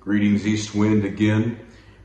[0.00, 1.60] Greetings, East Wind, again.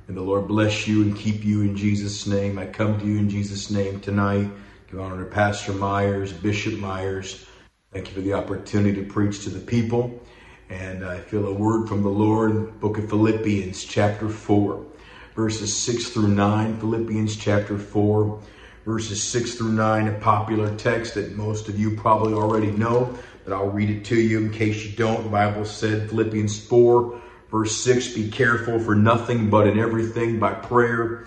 [0.10, 2.60] And the Lord bless you and keep you in Jesus' name.
[2.60, 4.50] I come to you in Jesus' name tonight.
[4.92, 7.46] Give honor to Pastor Myers, Bishop Myers.
[7.94, 10.22] Thank you for the opportunity to preach to the people.
[10.70, 14.86] And I feel a word from the Lord, book of Philippians, chapter 4,
[15.34, 16.78] verses 6 through 9.
[16.82, 18.42] Philippians, chapter 4,
[18.84, 23.54] verses 6 through 9, a popular text that most of you probably already know, but
[23.54, 25.24] I'll read it to you in case you don't.
[25.24, 30.54] The Bible said, Philippians 4, Verse 6 Be careful for nothing, but in everything by
[30.54, 31.26] prayer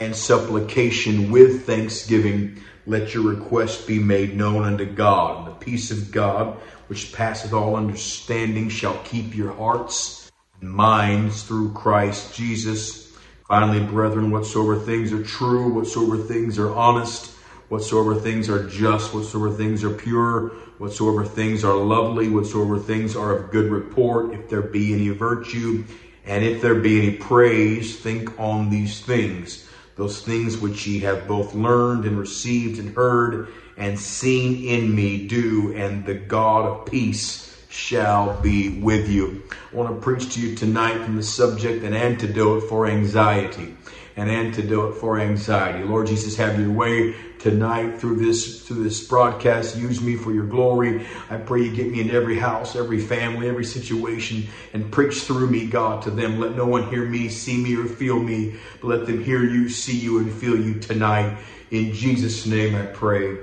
[0.00, 2.60] and supplication with thanksgiving.
[2.86, 5.38] Let your requests be made known unto God.
[5.38, 11.42] And the peace of God, which passeth all understanding, shall keep your hearts and minds
[11.42, 13.12] through Christ Jesus.
[13.48, 17.32] Finally, brethren, whatsoever things are true, whatsoever things are honest,
[17.68, 20.48] whatsoever things are just, whatsoever things are pure,
[20.78, 25.84] whatsoever things are lovely, whatsoever things are of good report, if there be any virtue,
[26.24, 29.68] and if there be any praise, think on these things.
[29.96, 35.26] Those things which ye have both learned and received and heard and seen in me
[35.26, 39.42] do, and the God of peace shall be with you.
[39.72, 43.76] I want to preach to you tonight from the subject an antidote for anxiety
[44.16, 45.84] an antidote for anxiety.
[45.84, 47.14] Lord Jesus, have your way
[47.46, 49.76] tonight through this through this broadcast.
[49.76, 51.06] Use me for your glory.
[51.30, 55.48] I pray you get me in every house, every family, every situation, and preach through
[55.48, 56.40] me, God, to them.
[56.40, 59.68] Let no one hear me, see me, or feel me, but let them hear you,
[59.68, 61.38] see you, and feel you tonight.
[61.70, 63.38] In Jesus' name I pray.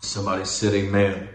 [0.00, 1.28] Somebody said amen.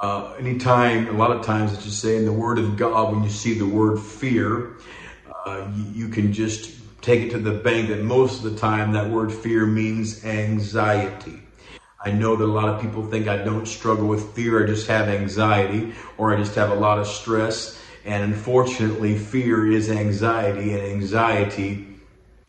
[0.00, 3.22] Uh, anytime, a lot of times, as you say in the Word of God, when
[3.22, 4.78] you see the word fear,
[5.44, 6.77] uh, you, you can just
[7.08, 11.40] take it to the bank that most of the time that word fear means anxiety.
[12.04, 14.86] I know that a lot of people think I don't struggle with fear, I just
[14.88, 17.80] have anxiety or I just have a lot of stress.
[18.04, 21.86] And unfortunately, fear is anxiety, and anxiety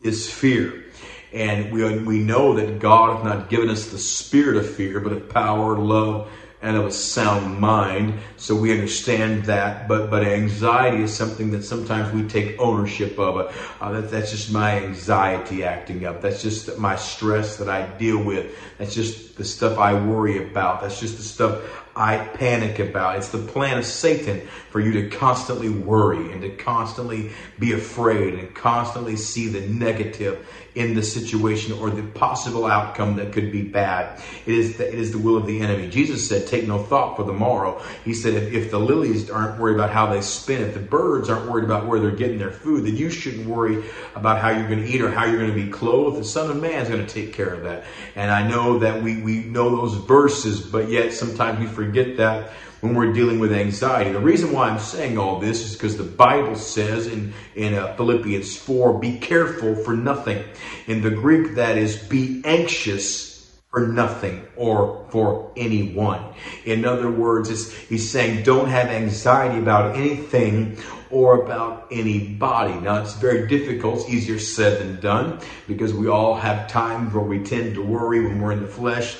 [0.02, 0.84] is fear.
[1.32, 5.12] And we, we know that God has not given us the spirit of fear, but
[5.12, 6.30] of power, love,
[6.62, 8.20] and of a sound mind.
[8.36, 13.54] So we understand that, but but anxiety is something that sometimes we take ownership of.
[13.80, 16.20] Uh, that, that's just my anxiety acting up.
[16.20, 18.54] That's just my stress that I deal with.
[18.78, 20.82] That's just the stuff I worry about.
[20.82, 21.62] That's just the stuff
[22.00, 23.18] I panic about.
[23.18, 24.40] It's the plan of Satan
[24.70, 30.46] for you to constantly worry and to constantly be afraid and constantly see the negative
[30.74, 34.22] in the situation or the possible outcome that could be bad.
[34.46, 35.90] It is the, it is the will of the enemy.
[35.90, 37.82] Jesus said, take no thought for the morrow.
[38.04, 41.28] He said, if, if the lilies aren't worried about how they spin, if the birds
[41.28, 43.84] aren't worried about where they're getting their food, then you shouldn't worry
[44.14, 46.18] about how you're going to eat or how you're going to be clothed.
[46.18, 47.84] The son of man is going to take care of that.
[48.14, 52.50] And I know that we, we know those verses, but yet sometimes we forget that
[52.80, 54.10] when we're dealing with anxiety.
[54.10, 57.94] The reason why I'm saying all this is because the Bible says in, in uh,
[57.96, 60.42] Philippians 4, be careful for nothing.
[60.86, 63.30] In the Greek, that is, be anxious
[63.70, 66.34] for nothing or for anyone.
[66.64, 70.76] In other words, it's he's saying don't have anxiety about anything
[71.10, 72.74] or about anybody.
[72.80, 74.00] Now, it's very difficult.
[74.00, 78.26] It's easier said than done because we all have times where we tend to worry
[78.26, 79.16] when we're in the flesh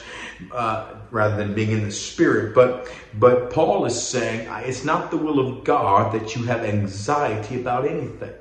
[0.53, 2.55] uh, rather than being in the spirit.
[2.55, 7.61] But but Paul is saying it's not the will of God that you have anxiety
[7.61, 8.33] about anything.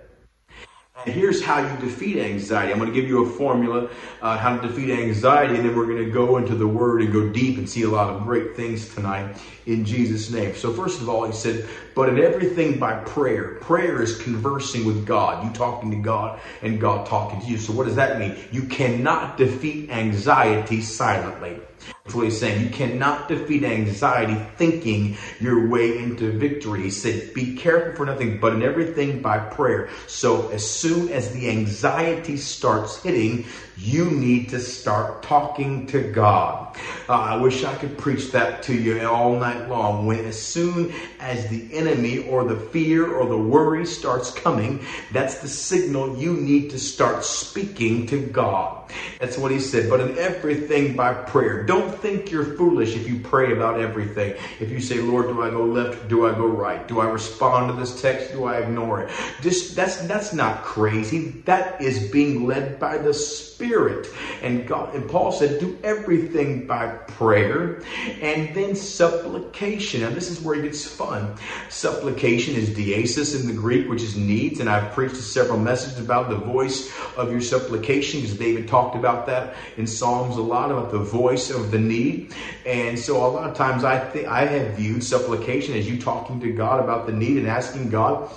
[1.06, 2.74] And here's how you defeat anxiety.
[2.74, 3.90] I'm going to give you a formula
[4.22, 7.14] uh, how to defeat anxiety, and then we're going to go into the Word and
[7.14, 10.56] go deep and see a lot of great things tonight in Jesus' name.
[10.56, 13.56] So, first of all, he said, but in everything by prayer.
[13.56, 17.58] Prayer is conversing with God, you talking to God and God talking to you.
[17.58, 18.38] So, what does that mean?
[18.54, 21.60] You cannot defeat anxiety silently.
[22.06, 22.64] That's what he's saying.
[22.64, 26.84] You cannot defeat anxiety thinking your way into victory.
[26.84, 29.90] He said, Be careful for nothing, but in everything by prayer.
[30.08, 33.46] So as soon as the anxiety starts hitting,
[33.80, 36.68] you need to start talking to God.
[37.10, 40.06] Uh, I wish I could preach that to you all night long.
[40.06, 44.80] When as soon as the enemy or the fear or the worry starts coming,
[45.10, 48.79] that's the signal you need to start speaking to God.
[49.20, 49.90] That's what he said.
[49.90, 51.64] But in everything by prayer.
[51.64, 54.36] Don't think you're foolish if you pray about everything.
[54.60, 56.08] If you say, Lord, do I go left?
[56.08, 56.88] Do I go right?
[56.88, 58.32] Do I respond to this text?
[58.32, 59.12] Do I ignore it?
[59.42, 61.42] Just that's that's not crazy.
[61.46, 64.08] That is being led by the Spirit.
[64.42, 67.82] And God and Paul said, do everything by prayer
[68.22, 70.02] and then supplication.
[70.02, 71.36] Now this is where it gets fun.
[71.68, 74.62] Supplication is deesis in the Greek, which is needs.
[74.62, 79.26] And I've preached several messages about the voice of your supplication because David talked about
[79.28, 82.34] that in Psalms a lot about the voice of the need.
[82.66, 86.40] And so a lot of times I think I have viewed supplication as you talking
[86.42, 88.32] to God about the need and asking God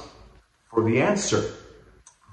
[0.71, 1.53] for the answer.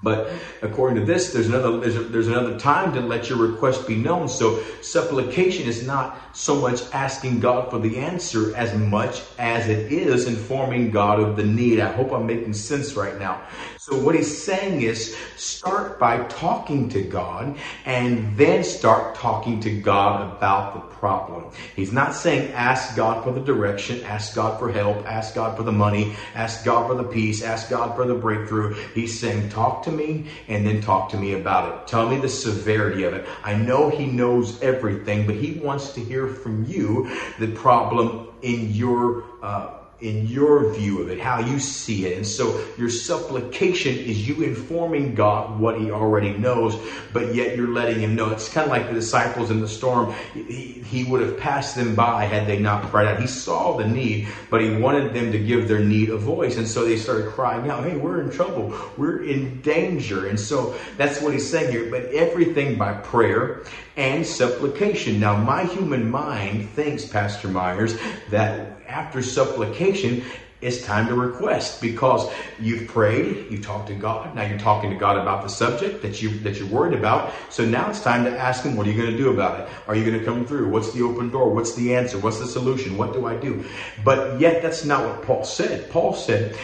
[0.02, 3.86] But according to this, there's another there's, a, there's another time to let your request
[3.86, 4.28] be known.
[4.28, 9.92] So supplication is not so much asking God for the answer as much as it
[9.92, 11.80] is informing God of the need.
[11.80, 13.42] I hope I'm making sense right now.
[13.82, 17.56] So what he's saying is start by talking to God
[17.86, 21.46] and then start talking to God about the problem.
[21.74, 25.62] He's not saying ask God for the direction, ask God for help, ask God for
[25.62, 28.74] the money, ask God for the peace, ask God for the breakthrough.
[28.92, 31.86] He's saying talk to me and then talk to me about it.
[31.86, 33.26] Tell me the severity of it.
[33.42, 38.74] I know he knows everything, but he wants to hear from you the problem in
[38.74, 42.16] your uh, in your view of it, how you see it.
[42.16, 46.76] And so your supplication is you informing God what he already knows,
[47.12, 48.30] but yet you're letting him know.
[48.30, 50.14] It's kind of like the disciples in the storm.
[50.34, 53.20] He, he would have passed them by had they not cried out.
[53.20, 56.56] He saw the need, but he wanted them to give their need a voice.
[56.56, 58.74] And so they started crying out, hey, we're in trouble.
[58.96, 60.28] We're in danger.
[60.28, 61.90] And so that's what he's saying here.
[61.90, 63.64] But everything by prayer
[63.96, 65.20] and supplication.
[65.20, 67.98] Now, my human mind thinks, Pastor Myers,
[68.30, 70.24] that after supplication,
[70.60, 74.34] it's time to request because you've prayed, you talked to God.
[74.34, 77.32] Now you're talking to God about the subject that you that you're worried about.
[77.48, 79.68] So now it's time to ask Him, what are you going to do about it?
[79.88, 80.68] Are you going to come through?
[80.68, 81.54] What's the open door?
[81.54, 82.18] What's the answer?
[82.18, 82.98] What's the solution?
[82.98, 83.64] What do I do?
[84.04, 85.90] But yet that's not what Paul said.
[85.90, 86.54] Paul said,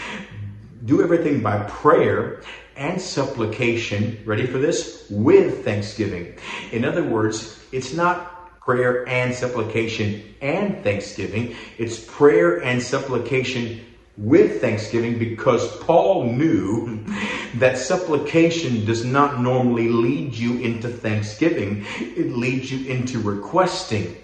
[0.84, 2.42] do everything by prayer
[2.76, 4.22] and supplication.
[4.26, 5.06] Ready for this?
[5.08, 6.34] With thanksgiving.
[6.70, 8.35] In other words, it's not
[8.66, 11.54] prayer and supplication and thanksgiving.
[11.78, 13.80] It's prayer and supplication
[14.16, 17.04] with thanksgiving because Paul knew
[17.58, 21.86] that supplication does not normally lead you into thanksgiving.
[22.00, 24.16] It leads you into requesting.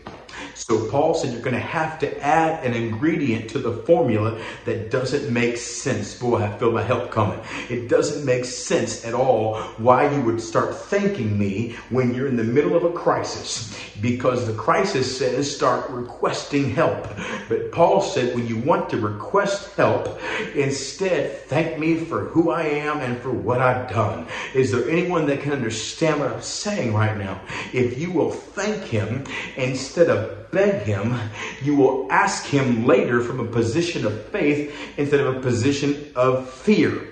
[0.54, 4.90] So Paul said you're going to have to add an ingredient to the formula that
[4.90, 6.18] doesn't make sense.
[6.18, 7.40] Boy, I feel my help coming.
[7.70, 12.36] It doesn't make sense at all why you would start thanking me when you're in
[12.36, 17.06] the middle of a crisis because the crisis says start requesting help.
[17.48, 20.20] But Paul said when you want to request help,
[20.54, 24.26] instead thank me for who I am and for what I've done.
[24.54, 27.40] Is there anyone that can understand what I'm saying right now?
[27.72, 29.24] If you will thank him
[29.56, 31.16] instead of beg him,
[31.62, 36.50] you will ask him later from a position of faith instead of a position of
[36.50, 37.11] fear.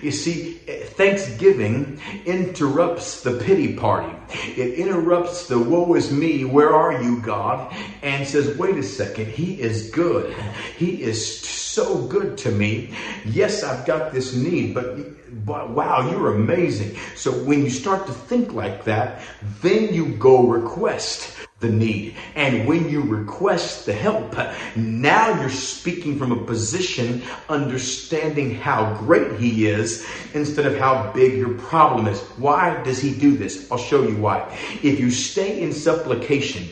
[0.00, 4.14] You see, eh, Thanksgiving interrupts the pity party.
[4.56, 7.74] It interrupts the woe is me, where are you, God?
[8.02, 10.34] And says, wait a second, He is good.
[10.76, 12.94] He is so good to me.
[13.24, 16.96] Yes, I've got this need, but, but wow, you're amazing.
[17.16, 19.22] So when you start to think like that,
[19.62, 22.14] then you go request the need.
[22.34, 24.36] And when you request the help,
[24.76, 31.38] now you're speaking from a position understanding how great He is instead of how big
[31.38, 32.20] your problem is.
[32.36, 33.72] Why does He do this?
[33.72, 34.46] I'll show you why.
[34.82, 36.68] If you stay in supplication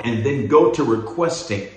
[0.00, 1.68] and then go to requesting,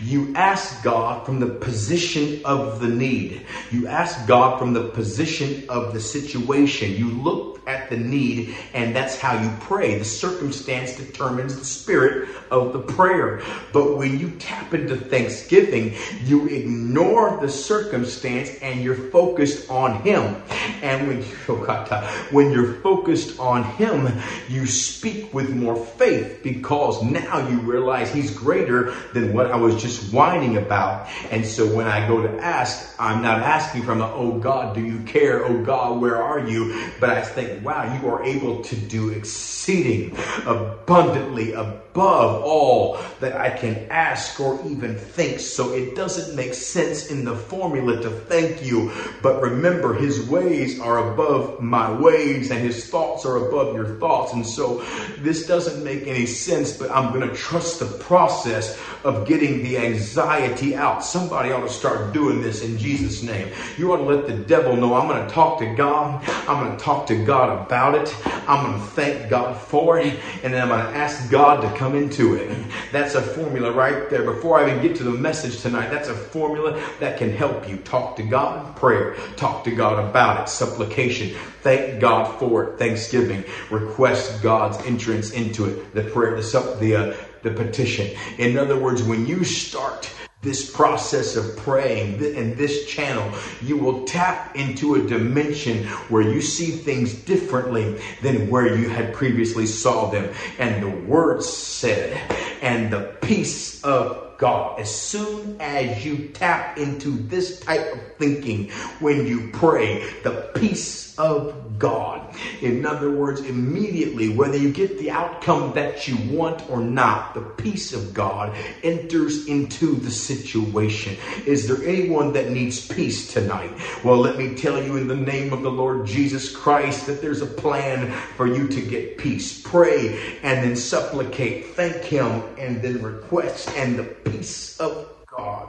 [0.00, 3.46] you ask God from the position of the need.
[3.70, 6.96] You ask God from the position of the situation.
[6.96, 9.98] You look at the need, and that's how you pray.
[9.98, 13.42] The circumstance determines the spirit of the prayer.
[13.72, 20.36] But when you tap into thanksgiving, you ignore the circumstance and you're focused on Him.
[20.82, 27.02] And when, oh uh, when you're focused on Him, you speak with more faith because
[27.02, 31.08] now you realize He's greater than what I was just whining about.
[31.30, 34.84] And so when I go to ask, I'm not asking from a, oh God, do
[34.84, 35.44] you care?
[35.44, 36.90] Oh God, where are you?
[37.00, 40.16] But I think, wow, you are able to do exceeding
[40.46, 41.52] abundantly
[41.92, 45.40] above all that I can ask or even think.
[45.40, 48.92] So it doesn't make sense in the formula to thank you.
[49.22, 54.32] But remember, his ways are above my ways and his thoughts are above your thoughts.
[54.32, 54.84] And so
[55.18, 59.78] this doesn't make any sense, but I'm going to trust the process of getting the
[59.78, 61.04] anxiety out.
[61.04, 63.48] Somebody ought to start doing this in Jesus' name.
[63.76, 66.22] You ought to let the devil know I'm going to talk to God.
[66.48, 68.14] I'm going to talk to God about it.
[68.48, 70.18] I'm going to thank God for it.
[70.42, 72.50] And then I'm going to ask God to come into it.
[72.92, 74.24] That's a formula right there.
[74.24, 77.76] Before I even get to the message tonight, that's a formula that can help you.
[77.78, 82.78] Talk to God, in prayer, talk to God about it, supplication, thank God for it,
[82.78, 88.18] thanksgiving, request God's entrance into it, the prayer, the, the, uh, the petition.
[88.38, 90.10] In other words, when you start
[90.48, 96.40] this process of praying in this channel, you will tap into a dimension where you
[96.40, 100.32] see things differently than where you had previously saw them.
[100.58, 102.16] And the word said,
[102.62, 104.80] and the peace of God.
[104.80, 111.07] As soon as you tap into this type of thinking when you pray, the peace
[111.18, 112.34] of God.
[112.62, 117.40] In other words, immediately, whether you get the outcome that you want or not, the
[117.40, 121.16] peace of God enters into the situation.
[121.44, 123.72] Is there anyone that needs peace tonight?
[124.04, 127.42] Well, let me tell you in the name of the Lord Jesus Christ that there's
[127.42, 129.60] a plan for you to get peace.
[129.62, 135.68] Pray and then supplicate, thank Him, and then request, and the peace of God,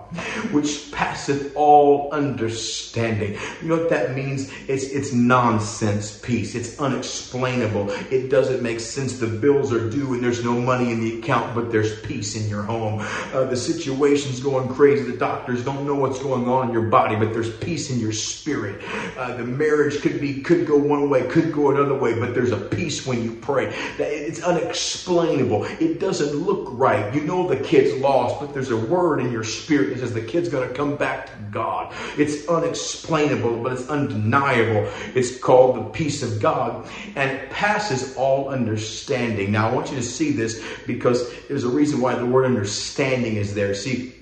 [0.52, 3.38] which passeth all understanding.
[3.62, 4.52] You know what that means?
[4.68, 6.56] It's it's nonsense peace.
[6.56, 7.92] It's unexplainable.
[8.12, 9.20] It doesn't make sense.
[9.20, 12.50] The bills are due and there's no money in the account, but there's peace in
[12.50, 13.06] your home.
[13.32, 15.04] Uh, the situation's going crazy.
[15.04, 18.12] The doctors don't know what's going on in your body, but there's peace in your
[18.12, 18.84] spirit.
[19.18, 22.52] Uh, the marriage could be could go one way, could go another way, but there's
[22.52, 23.72] a peace when you pray.
[24.00, 25.66] It's unexplainable.
[25.80, 27.14] It doesn't look right.
[27.14, 30.22] You know the kid's lost, but there's a word in your spirit that says the
[30.22, 31.94] kid's going to come back to God.
[32.18, 34.92] It's unexplainable, but it's undeniable.
[35.16, 39.52] It's called the peace of God, and it passes all understanding.
[39.52, 43.36] Now, I want you to see this because there's a reason why the word understanding
[43.36, 43.74] is there.
[43.74, 44.16] See,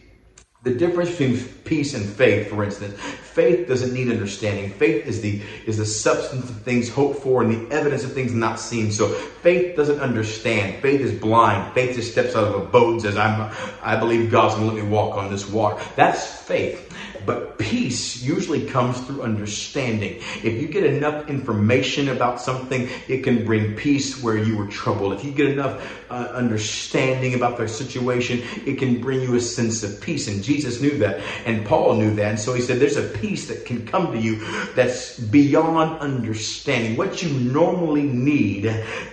[0.63, 4.71] the difference between peace and faith, for instance, faith doesn't need understanding.
[4.71, 8.33] Faith is the is the substance of things hoped for and the evidence of things
[8.33, 8.91] not seen.
[8.91, 10.81] So faith doesn't understand.
[10.81, 11.73] Faith is blind.
[11.73, 13.51] Faith just steps out of a boat and says, "I'm
[13.83, 16.83] I believe God's gonna let me walk on this water." That's faith.
[17.25, 20.21] But peace usually comes through understanding.
[20.43, 25.11] If you get enough information about something, it can bring peace where you were troubled.
[25.11, 25.75] If you get enough
[26.09, 30.29] uh, understanding about the situation, it can bring you a sense of peace.
[30.29, 32.29] And Jesus knew that, and Paul knew that.
[32.29, 34.39] And so he said, There's a peace that can come to you
[34.73, 36.97] that's beyond understanding.
[36.97, 38.63] What you normally need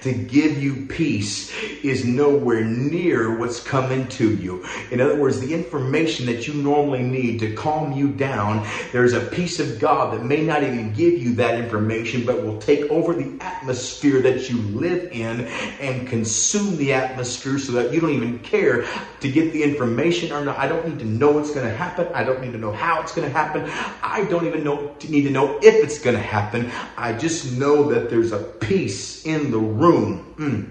[0.02, 4.64] to give you peace is nowhere near what's coming to you.
[4.90, 9.20] In other words, the information that you normally need to calm you down, there's a
[9.20, 13.14] peace of God that may not even give you that information, but will take over
[13.14, 15.42] the atmosphere that you live in
[15.80, 18.84] and consume the atmosphere so that you don't even care
[19.20, 20.58] to get the information or not.
[20.58, 22.08] I don't need to know what's going to happen.
[22.14, 23.70] I don't need to know how it's going to happen.
[24.02, 26.70] I don't even know need to know if it's going to happen.
[26.96, 30.68] I just know that there's a peace in the room mm,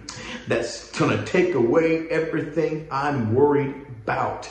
[0.48, 4.50] that's going to take away everything I'm worried about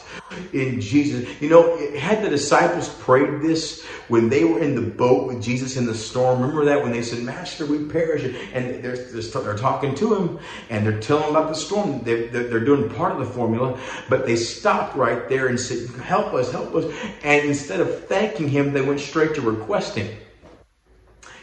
[0.53, 1.29] in Jesus.
[1.41, 5.77] You know, had the disciples prayed this when they were in the boat with Jesus
[5.77, 6.41] in the storm?
[6.41, 8.25] Remember that when they said, Master, we perish.
[8.55, 10.39] And they're, they're talking to him
[10.71, 12.03] and they're telling about the storm.
[12.03, 13.79] They're, they're doing part of the formula,
[14.09, 16.93] but they stopped right there and said, Help us, help us.
[17.23, 20.09] And instead of thanking him, they went straight to requesting.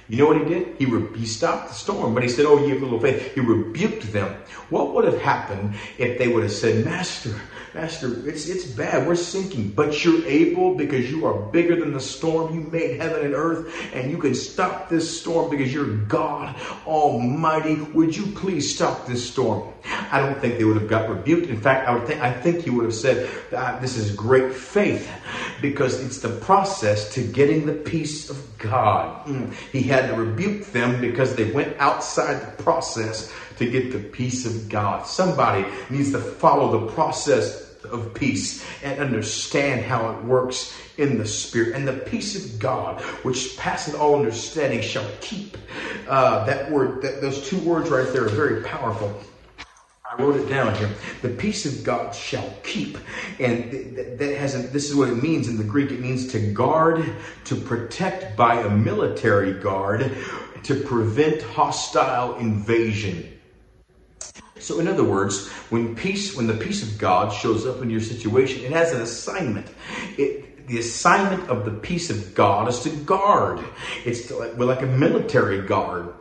[0.10, 0.76] You know what he did?
[0.78, 3.36] He, re- he stopped the storm, but he said, Oh, you have little faith.
[3.36, 4.36] He rebuked them.
[4.70, 7.36] What would have happened if they would have said, Master,
[7.76, 9.08] Master, it's, it's bad.
[9.08, 12.56] We're sinking, but you're able because you are bigger than the storm.
[12.56, 16.56] You made heaven and earth, and you can stop this storm because you're God
[16.88, 17.76] Almighty.
[17.76, 19.72] Would you please stop this storm?
[20.12, 21.50] I don't think they would have got rebuked.
[21.50, 24.52] In fact, I would think I think he would have said, ah, "This is great
[24.52, 25.10] faith,"
[25.62, 29.26] because it's the process to getting the peace of God.
[29.26, 29.54] Mm.
[29.72, 34.46] He had to rebuke them because they went outside the process to get the peace
[34.46, 35.06] of God.
[35.06, 41.26] Somebody needs to follow the process of peace and understand how it works in the
[41.26, 41.76] spirit.
[41.76, 45.58] And the peace of God, which passes all understanding, shall keep.
[46.08, 49.22] Uh, that word, that, those two words right there are very powerful.
[50.10, 50.90] I wrote it down here.
[51.22, 52.98] The peace of God shall keep.
[53.38, 55.92] And that has a, this is what it means in the Greek.
[55.92, 57.06] It means to guard,
[57.46, 60.12] to protect by a military guard,
[60.64, 63.40] to prevent hostile invasion.
[64.58, 68.02] So, in other words, when peace, when the peace of God shows up in your
[68.02, 69.68] situation, it has an assignment.
[70.18, 73.64] It, the assignment of the peace of God is to guard.
[74.06, 76.14] It's to like, like a military guard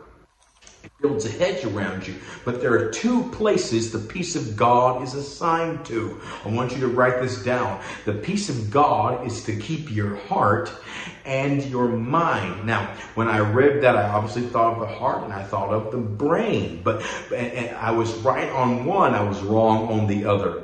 [1.01, 2.15] builds a hedge around you.
[2.43, 6.15] But there are two places the peace of God is assigned to.
[6.43, 7.77] I want you to write this down.
[8.05, 10.73] The peace of God is to keep your heart
[11.25, 12.63] and your mind.
[12.63, 15.89] Now, when I read that, I obviously thought of the heart and I thought of
[15.91, 16.79] the brain.
[16.83, 16.99] But
[17.31, 20.57] and, and I was right on one, I was wrong on the other.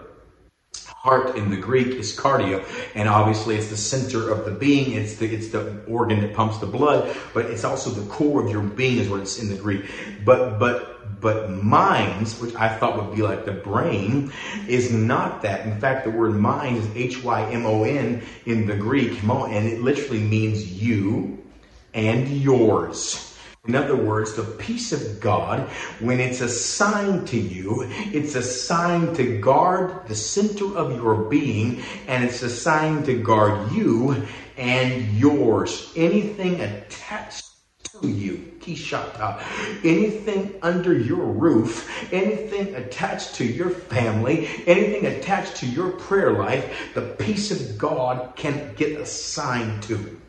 [1.06, 4.94] Heart in the Greek is cardio, and obviously it's the center of the being.
[4.94, 8.50] It's the it's the organ that pumps the blood, but it's also the core of
[8.50, 9.86] your being, is what it's in the Greek.
[10.26, 14.32] But but but minds, which I thought would be like the brain,
[14.68, 15.68] is not that.
[15.68, 19.68] In fact, the word mind is H Y M O N in the Greek, and
[19.68, 21.38] it literally means you
[21.94, 23.35] and yours.
[23.68, 25.62] In other words, the peace of God,
[26.00, 32.24] when it's assigned to you, it's assigned to guard the center of your being and
[32.24, 34.24] it's assigned to guard you
[34.58, 35.92] and yours.
[35.96, 37.46] Anything attached
[38.02, 39.42] to you, Kishata,
[39.84, 46.94] anything under your roof, anything attached to your family, anything attached to your prayer life,
[46.94, 50.20] the peace of God can get assigned to.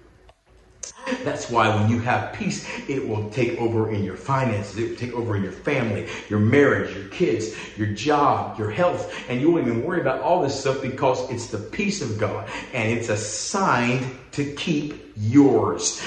[1.25, 4.97] That's why when you have peace, it will take over in your finances, it will
[4.97, 9.51] take over in your family, your marriage, your kids, your job, your health, and you
[9.51, 13.09] won't even worry about all this stuff because it's the peace of God and it's
[13.09, 16.03] assigned to keep yours.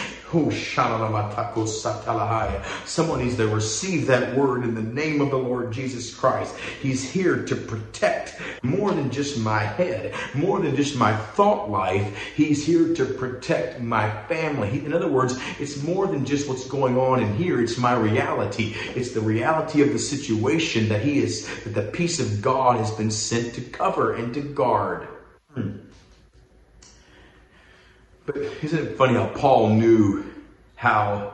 [2.86, 6.56] Someone needs to receive that word in the name of the Lord Jesus Christ.
[6.82, 12.16] He's here to protect more than just my head, more than just my thought life.
[12.36, 14.86] He's here to protect my family.
[14.86, 17.62] In other words, it's more than just what's going on in here.
[17.62, 18.76] It's my reality.
[18.96, 22.92] It's the reality of the situation that he is, that the peace of God has
[22.92, 25.08] been sent to cover and to guard.
[25.54, 25.78] Hmm.
[28.32, 30.24] But isn't it funny how Paul knew
[30.76, 31.34] how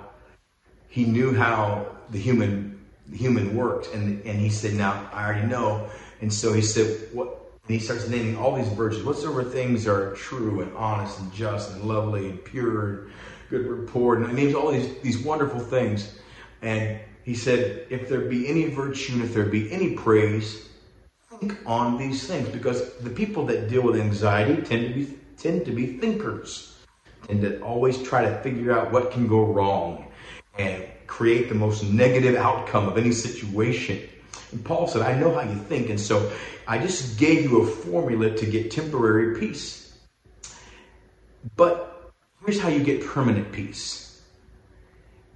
[0.87, 5.45] he knew how the human the human worked, and and he said, "Now I already
[5.45, 5.89] know."
[6.21, 7.27] And so he said, "What?"
[7.67, 9.03] And he starts naming all these virtues.
[9.03, 13.09] Whatsoever things are true and honest and just and lovely and pure and
[13.49, 16.17] good report, and he names all these these wonderful things.
[16.61, 20.69] And he said, "If there be any virtue, and if there be any praise."
[21.29, 25.65] Think on these things because the people that deal with anxiety tend to be tend
[25.65, 26.71] to be thinkers
[27.29, 30.11] and to always try to figure out what can go wrong
[30.57, 34.01] and create the most negative outcome of any situation.
[34.51, 36.31] And Paul said, I know how you think, and so
[36.67, 39.97] I just gave you a formula to get temporary peace.
[41.55, 42.11] But
[42.43, 44.21] here's how you get permanent peace.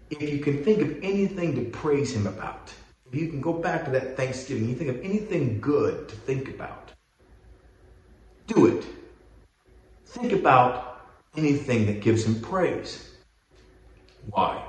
[0.10, 2.74] If you can think of anything to praise him about,
[3.12, 6.50] if you can go back to that Thanksgiving, you think of anything good to think
[6.50, 6.91] about,
[8.48, 8.86] do it.
[10.05, 10.88] Think about
[11.36, 13.09] anything that gives him praise.
[14.29, 14.63] Why?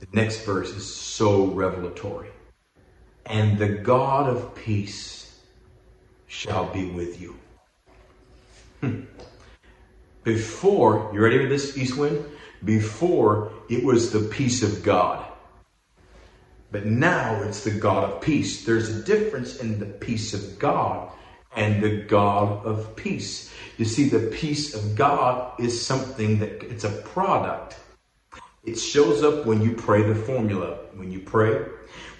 [0.00, 2.28] The next verse is so revelatory.
[3.24, 5.40] And the God of peace
[6.26, 7.36] shall be with you.
[8.80, 9.02] Hmm.
[10.22, 12.24] Before, you ready for this, Eastwind?
[12.64, 15.24] Before, it was the peace of God.
[16.72, 18.64] But now it's the God of peace.
[18.64, 21.10] There's a difference in the peace of God
[21.56, 23.52] and the God of peace.
[23.78, 27.76] You see, the peace of God is something that it's a product.
[28.64, 30.78] It shows up when you pray the formula.
[30.94, 31.64] When you pray,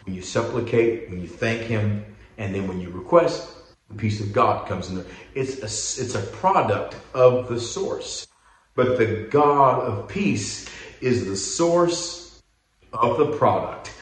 [0.04, 2.04] when you supplicate, when you thank Him,
[2.38, 3.52] and then when you request,
[3.88, 5.06] the peace of God comes in there.
[5.34, 8.26] It's a, it's a product of the source.
[8.74, 10.68] But the God of peace
[11.00, 12.42] is the source
[12.92, 13.92] of the product.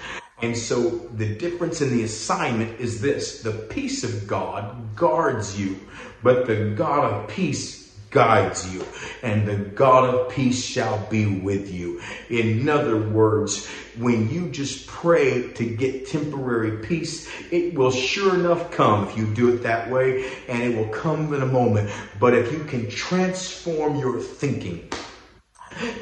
[0.44, 5.80] And so the difference in the assignment is this the peace of God guards you,
[6.22, 8.84] but the God of peace guides you,
[9.22, 11.98] and the God of peace shall be with you.
[12.28, 18.70] In other words, when you just pray to get temporary peace, it will sure enough
[18.70, 21.90] come if you do it that way, and it will come in a moment.
[22.20, 24.90] But if you can transform your thinking,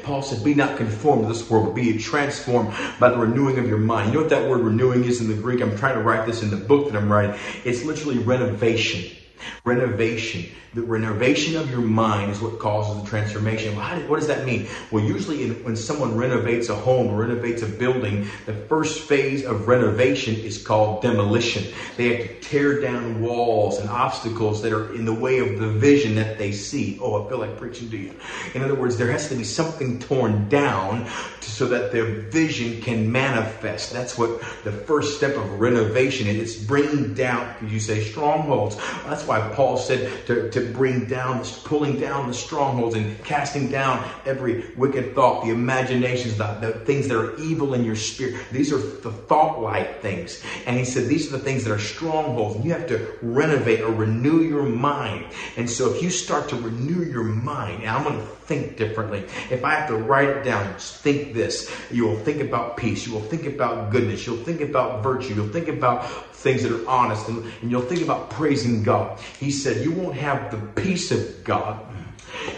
[0.03, 3.67] Paul said, Be not conformed to this world, but be transformed by the renewing of
[3.67, 4.09] your mind.
[4.09, 5.61] You know what that word renewing is in the Greek?
[5.61, 7.39] I'm trying to write this in the book that I'm writing.
[7.63, 9.15] It's literally renovation.
[9.63, 10.45] Renovation.
[10.73, 13.75] The renovation of your mind is what causes the transformation.
[13.75, 14.67] Well, what does that mean?
[14.91, 19.45] Well, usually in, when someone renovates a home or renovates a building, the first phase
[19.45, 21.71] of renovation is called demolition.
[21.95, 25.67] They have to tear down walls and obstacles that are in the way of the
[25.67, 26.97] vision that they see.
[27.01, 28.15] Oh, I feel like preaching to you.
[28.55, 31.07] In other words, there has to be something torn down
[31.43, 33.91] so that their vision can manifest.
[33.91, 36.55] That's what the first step of renovation is.
[36.55, 38.75] It's bringing down, you say strongholds.
[39.05, 44.07] That's why Paul said to, to bring down, pulling down the strongholds and casting down
[44.25, 48.45] every wicked thought, the imaginations, the, the things that are evil in your spirit.
[48.51, 50.43] These are the thought like things.
[50.65, 52.63] And he said, these are the things that are strongholds.
[52.65, 55.25] You have to renovate or renew your mind.
[55.57, 59.25] And so if you start to renew your mind, I'm going to think differently.
[59.49, 61.71] If I have to write it down, think this.
[61.91, 63.07] You will think about peace.
[63.07, 64.25] You will think about goodness.
[64.25, 65.33] You'll think about virtue.
[65.33, 67.27] You'll think about things that are honest.
[67.27, 69.19] And, and you'll think about praising God.
[69.39, 71.83] He said, You won't have the peace of God.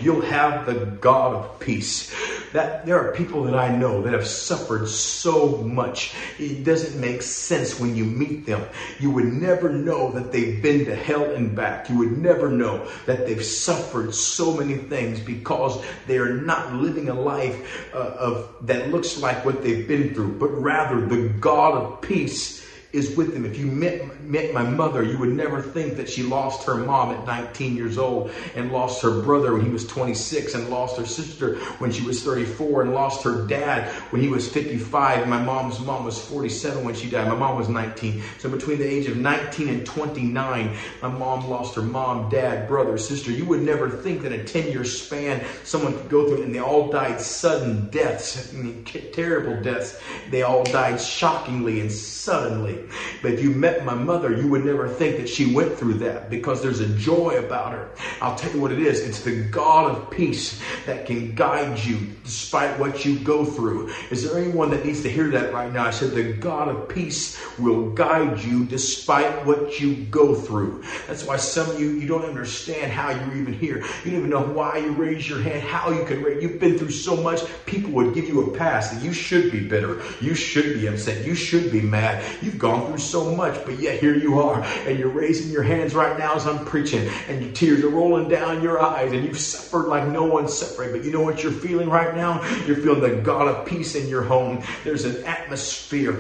[0.02, 2.14] You'll have the God of peace.
[2.54, 6.14] That there are people that I know that have suffered so much.
[6.40, 8.66] It doesn't make sense when you meet them.
[9.00, 11.90] You would never know that they've been to hell and back.
[11.90, 17.10] You would never know that they've suffered so many things because they are not living
[17.10, 21.74] a life uh, of that looks like what they've been through, but rather the God
[21.76, 23.46] of peace is with them.
[23.46, 27.12] If you met, met my mother, you would never think that she lost her mom
[27.14, 31.06] at 19 years old and lost her brother when he was 26 and lost her
[31.06, 35.28] sister when she was 34 and lost her dad when he was 55.
[35.28, 37.28] My mom's mom was 47 when she died.
[37.28, 38.22] My mom was 19.
[38.38, 42.98] So between the age of 19 and 29, my mom lost her mom, dad, brother,
[42.98, 43.32] sister.
[43.32, 46.60] You would never think that a 10 year span someone could go through and they
[46.60, 49.98] all died sudden deaths, I mean, terrible deaths.
[50.30, 52.88] They all died shockingly and suddenly.
[53.22, 56.30] But if you met my mother, you would never think that she went through that
[56.30, 57.90] because there's a joy about her.
[58.22, 59.02] I'll tell you what it is.
[59.02, 63.92] It's the God of peace that can guide you despite what you go through.
[64.10, 65.86] Is there anyone that needs to hear that right now?
[65.86, 70.84] I said the God of peace will guide you despite what you go through.
[71.08, 73.78] That's why some of you, you don't understand how you're even here.
[74.04, 76.42] You don't even know why you raise your hand, how you can raise.
[76.42, 77.42] You've been through so much.
[77.66, 80.02] People would give you a pass that you should be bitter.
[80.22, 81.26] You should be upset.
[81.26, 82.24] You should be mad.
[82.42, 85.96] You've gone through so much, but yet here you are, and you're raising your hands
[85.96, 89.40] right now as I'm preaching, and your tears are rolling down your eyes, and you've
[89.40, 90.92] suffered like no one suffered.
[90.92, 92.44] But you know what you're feeling right now?
[92.68, 94.64] You're feeling the God of peace in your home.
[94.84, 96.14] There's an atmosphere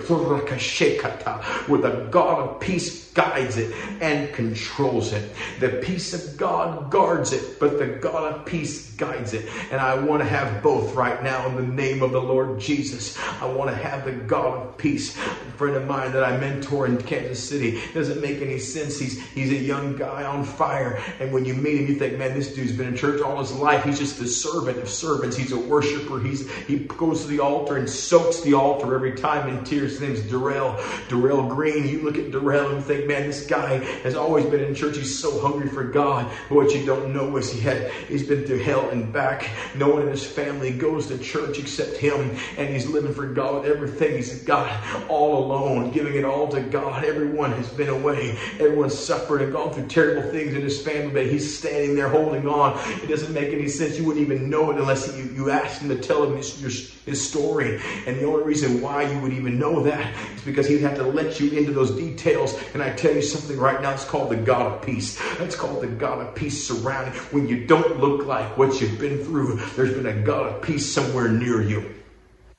[1.67, 5.33] where the God of peace guides it and controls it.
[5.59, 9.49] The peace of God guards it, but the God of peace guides it.
[9.71, 13.17] And I want to have both right now in the name of the Lord Jesus.
[13.41, 15.15] I want to have the God of peace.
[15.17, 18.99] A friend of mine that I mentor in Kansas City doesn't make any sense.
[18.99, 22.33] He's he's a young guy on fire, and when you meet him, you think, man,
[22.33, 23.83] this dude's been in church all his life.
[23.83, 25.35] He's just the servant of servants.
[25.35, 26.19] He's a worshiper.
[26.19, 29.99] He's he goes to the altar and soaks the altar every time in tears.
[29.99, 30.79] His name's Darrell.
[31.09, 31.87] Darrell Green.
[31.87, 34.97] You look at Darrell and think, man, this guy has always been in church.
[34.97, 36.31] He's so hungry for God.
[36.49, 39.49] But what you don't know is he had he's been through hell and back.
[39.75, 43.61] No one in his family goes to church except him, and he's living for God
[43.61, 44.69] with everything he's got,
[45.09, 47.03] all alone, giving it all to God.
[47.03, 48.37] Everyone has been away.
[48.53, 52.47] Everyone's suffered and gone through terrible things in his family, but he's standing there holding
[52.47, 52.77] on.
[53.01, 53.97] It doesn't make any sense.
[53.97, 56.71] You wouldn't even know it unless you, you asked him to tell him his, your,
[57.05, 57.81] his story.
[58.05, 61.03] And the only reason why you would even know that is because he'd have to
[61.03, 62.55] let you into those details.
[62.73, 65.19] And I tell you something right now, it's called the God of peace.
[65.39, 69.23] It's called the God of peace surrounding when you don't look like what you've been
[69.23, 69.59] through.
[69.75, 71.93] There's been a God of peace somewhere near you.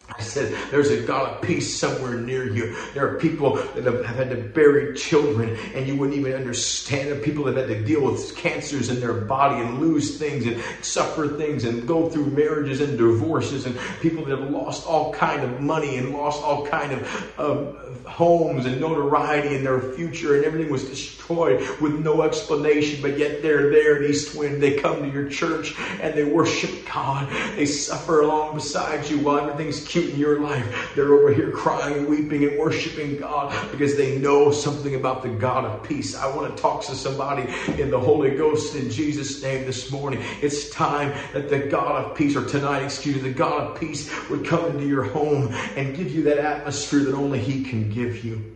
[0.09, 2.77] I said, there's a God of peace somewhere near you.
[2.95, 7.25] There are people that have had to bury children and you wouldn't even understand it.
[7.25, 11.29] People that had to deal with cancers in their body and lose things and suffer
[11.29, 15.61] things and go through marriages and divorces and people that have lost all kind of
[15.61, 20.71] money and lost all kind of um, homes and notoriety in their future and everything
[20.71, 23.03] was destroyed with no explanation.
[23.03, 24.63] But yet they're there in East Wind.
[24.63, 27.29] They come to your church and they worship God.
[27.57, 30.93] They suffer along beside you while everything's in your life.
[30.95, 35.29] They're over here crying and weeping and worshiping God because they know something about the
[35.31, 36.15] God of peace.
[36.17, 40.23] I want to talk to somebody in the Holy Ghost in Jesus' name this morning.
[40.41, 44.11] It's time that the God of peace, or tonight, excuse me, the God of peace
[44.29, 48.25] would come into your home and give you that atmosphere that only He can give
[48.25, 48.56] you.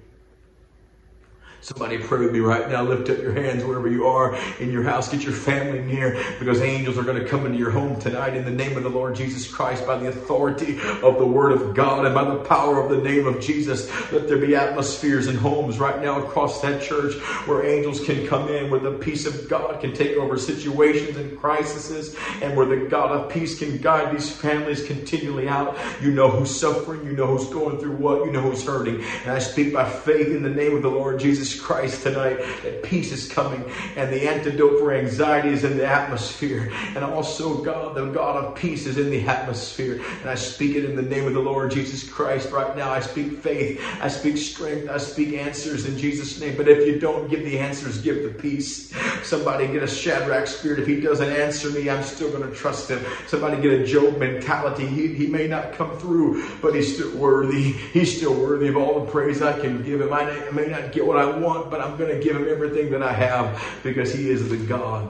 [1.62, 2.82] Somebody pray with me right now.
[2.82, 5.10] Lift up your hands wherever you are in your house.
[5.10, 8.46] Get your family near because angels are going to come into your home tonight in
[8.46, 12.06] the name of the Lord Jesus Christ by the authority of the Word of God
[12.06, 13.90] and by the power of the name of Jesus.
[14.10, 17.14] Let there be atmospheres and homes right now across that church
[17.46, 21.38] where angels can come in, where the peace of God can take over situations and
[21.38, 25.76] crises, and where the God of peace can guide these families continually out.
[26.00, 29.04] You know who's suffering, you know who's going through what, you know who's hurting.
[29.24, 32.38] And I speak by faith in the name of the Lord Jesus Jesus Christ tonight
[32.62, 33.64] that peace is coming
[33.96, 36.70] and the antidote for anxiety is in the atmosphere.
[36.94, 40.00] And also, God, the God of peace is in the atmosphere.
[40.20, 42.90] And I speak it in the name of the Lord Jesus Christ right now.
[42.90, 46.56] I speak faith, I speak strength, I speak answers in Jesus' name.
[46.56, 48.92] But if you don't give the answers, give the peace.
[49.22, 50.80] Somebody get a Shadrach spirit.
[50.80, 53.04] If he doesn't answer me, I'm still going to trust him.
[53.26, 54.86] Somebody get a Job mentality.
[54.86, 57.72] He, he may not come through, but he's still worthy.
[57.72, 60.12] He's still worthy of all the praise I can give him.
[60.12, 63.02] I may not get what I want, but I'm going to give him everything that
[63.02, 65.08] I have because he is the God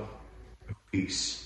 [0.68, 1.39] of peace.